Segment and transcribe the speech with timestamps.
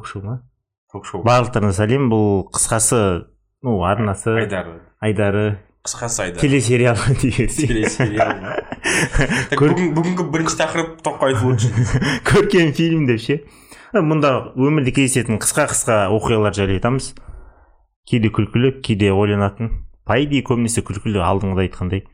[0.00, 0.40] ток шоу ма
[0.92, 2.08] ток шоу барлықтарыңа сәлем.
[2.08, 3.26] Бұл қысқасы
[3.62, 4.32] ну арнасы.
[4.40, 4.80] Айдары.
[5.00, 5.58] Айдары.
[5.84, 8.32] Қысқасы айдар телесериал телесериал.
[9.60, 11.68] Бүгінгі бірінші тақырып тоққа айтып өтші
[12.28, 13.40] көркем фильм деп ше?
[13.92, 17.12] Мұнда өмірде кездесетін қысқа қысқа оқиғалар жайлы айтамыз.
[18.08, 19.84] Кейде күлкілі кейде ойланатын.
[20.04, 22.04] По идее көбінесе күлкілі алдыңғыда айтқандай.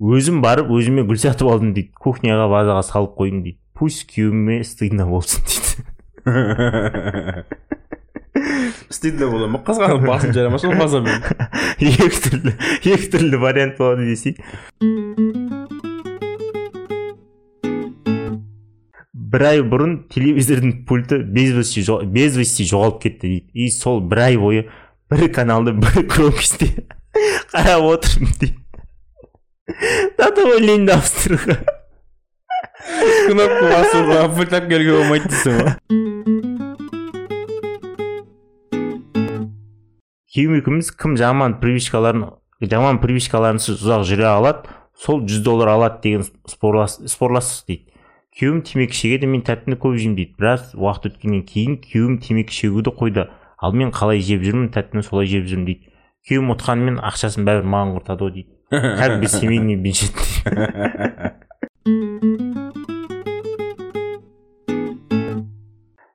[0.00, 1.92] Өзім барып өзіме гүл сатып алдым дейді.
[2.00, 3.58] Кухняға вазаға салып қойдым дейді.
[3.76, 5.84] Пусть күйеуіме стыдно болсын дейді.
[8.90, 9.60] Стыдно бола ма?
[9.66, 11.20] Қызғанып басын жара ма сол базармен
[11.80, 12.52] екі түрлі
[12.94, 14.36] екі түрлі вариант болады десей.
[19.30, 23.46] Бір ай бұрын телевизордың пульті без вести жо- без вести жоғалып кетті дейді.
[23.54, 24.64] И сол бір ай бойы
[25.12, 26.72] бір каналды бір громкостьте
[27.52, 28.56] қарап отырмын дейді.
[30.18, 31.56] До того лень ауыстыруға
[33.28, 35.76] кнопка басуға пульт алып келуге болмайды дейсің ба
[40.34, 42.28] күйеуім екеуміз кім жаман привычкаларын
[42.60, 47.86] жаман привычкаларынсыз ұзақ жүре алады сол жүз доллар алады деген спорлас, спорластық дейді.
[48.36, 50.34] Күйеуім темекі шегеді мен тәттіні көп жеймін дейді.
[50.38, 53.26] Біраз уақыт өткеннен кейін күйеуім темекі шегуді қойды.
[53.58, 55.92] Ал мен қалай жеп жүрмін тәттіні солай жеп жүрмін дейді.
[56.28, 58.52] Күйеуім ұтқанымен ақшасын бәрібір маған құртады ғой дейді.
[58.70, 60.14] Бы семейный бюджет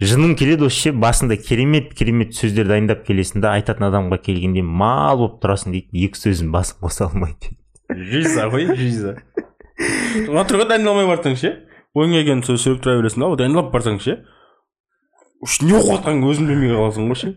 [0.00, 5.74] жыным келеді ше басында керемет керемет сөздер дайындап келесің айтатын адамға келгенде мал болып тұрасың
[5.76, 6.06] дейді.
[6.06, 9.18] Екі сөздің басын қоса алмай дейді жиза ғой жиза.
[10.32, 11.52] Отырға дайындалмай барсаң ше
[11.92, 14.22] ойыңа келген сөз сөйлеп тұра бересің да дайындалып барсаң ше
[15.68, 17.34] не оқып жатқаныңды өзің білмей қаласың ғой ше?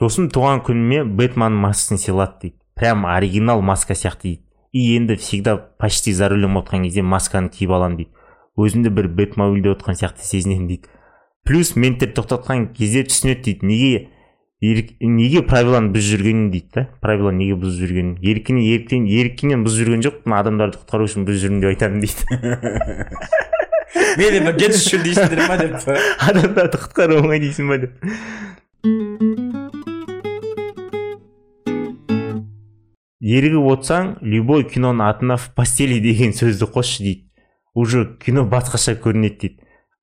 [0.00, 2.56] Досым туған күніме бэтмен маскасын сыйлады дейді.
[2.76, 4.42] Прям оригинал маска сияқты дейді.
[4.72, 8.10] И енді всегда почти за рулем отқан кезде масканы киіп аламын дейді.
[8.56, 10.88] Өзімді бір бэтмобильде отқан сияқты сезінемін дейді.
[11.46, 13.66] Плюс менттер тоқтатқан кезде түсінеді дейді.
[13.66, 14.08] Неге
[14.60, 16.86] ерік- неге правиланы бұзып жүргенін дейді да.
[17.00, 18.18] Правиланы неге бұзып жүргенін.
[18.20, 20.20] Еркіне еріктен еріккеннен бұзып жүрген жоқ.
[20.26, 22.20] Мына адамдарды құтқару үшін бұзып жүрмін деп айтамын дейді.
[24.16, 25.76] Мені бір кетіп жүр дейсіңдер ма деп
[26.28, 29.35] адамдарды құтқару оңай дейсің ба деп.
[33.26, 37.22] Ерігіп отсаң любой киноның атына в постели деген сөзді қосшы дейді.
[37.74, 39.56] Уже кино басқаша көрінеді дейді.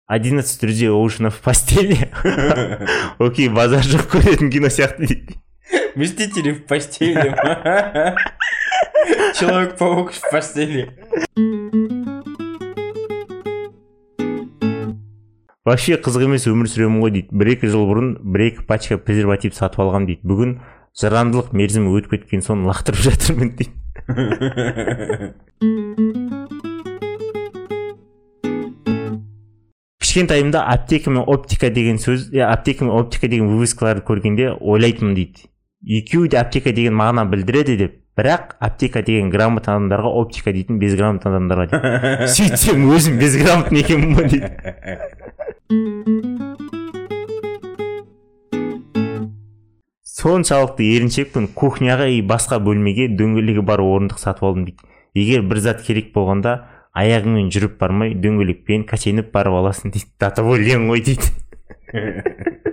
[0.08, 2.12] Одиннадцать друзей оушена в постели.
[3.20, 5.40] Окей базар жоқ көретін кино сияқты дейді.
[5.96, 7.34] Мстители в постели.
[9.40, 10.92] Человек паук в постели.
[15.64, 17.32] Вообще қызық емес өмір сүремін ғой дейді.
[17.32, 20.28] Бір екі жыл бұрын бір екі пачка презерватив сатып алғам дейді.
[20.28, 20.58] Бүгін
[21.00, 23.74] жарамдылық мерзімі өтіп кеткен соң лақтырып жатырмын дейді.
[30.04, 35.50] Кішкентайымда аптека мен оптика деген сөз аптека мен оптика деген вывескаларды көргенде ойлайтынмын дейді.
[35.82, 41.34] Екеуі де аптека деген мағына білдіреді деп бірақ аптека деген грамотный адамдарға оптика дейтін безграмотный
[41.34, 42.30] адамдарға дейді.
[42.38, 44.50] Сөйтсем өзім безграмотный екенмін ғой дейді.
[50.24, 54.80] соншалықты еріншекпін кухняға и басқа бөлмеге дөңгелегі бар орындық сатып алдым дейді.
[55.20, 56.54] Егер бір зат керек болғанда
[56.96, 60.08] аяғыңмен жүріп бармай дөңгелекпен каченіп барып аласың дейді.
[60.24, 61.28] Датовой лен ғой дейді.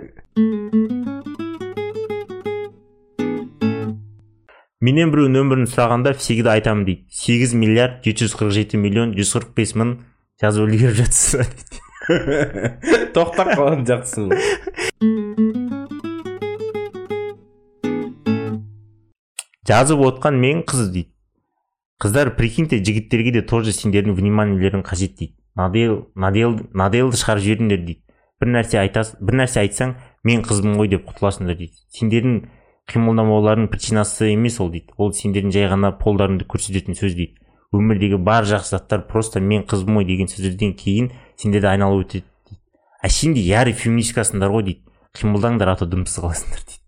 [4.81, 7.03] Менен біреу нөмірін сұрағанда всегда айтамын дейді.
[7.11, 9.97] Сегіз миллиард жеті жүз қырық жеті миллион жүз қырық бес мың
[10.41, 11.77] жазып үлгеріп жатсыз ба дейді
[13.15, 15.37] тоқтап қалған сияқтысың
[19.67, 21.09] жазып отқан мен қыз дейді.
[22.01, 25.35] Қыздар прикиньте жігіттерге де тоже сендердің вниманиелерің қажет дейді.
[25.55, 28.01] Надел надел наделді шығарып жіберіңдер дейді.
[28.41, 29.93] Бір нәрсе айтас бір нәрсе айтсаң
[30.25, 31.77] мен қызбын ғой деп құтыласыңдар дейді.
[31.93, 32.39] Сендердің
[32.89, 34.95] қимылдамауларының причинасы емес ол дейді.
[34.97, 37.37] Ол сендердің жай ғана полдарыңды көрсететін сөз дейді.
[37.71, 42.61] Өмірдегі бар жақсы заттар просто мен қызбын ғой деген сөздерден кейін сендерді айналып өтеді дейді.
[43.07, 44.87] Сендер ярый феминисткасыңдар ғой дейді.
[45.13, 46.80] Қимылдаңдар а то дымсыз қаласыңдар дейді.